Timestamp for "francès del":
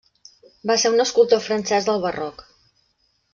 1.49-2.01